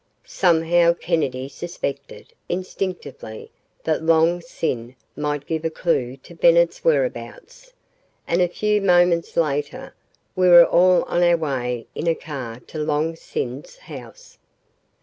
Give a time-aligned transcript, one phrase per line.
[0.25, 3.51] Somehow, Kennedy suspected, instinctively,
[3.83, 7.73] that Long Sin might give a clue to Bennett's whereabouts,
[8.25, 9.93] and a few moments later,
[10.35, 14.39] we were all on our way in a car to Long Sin's house.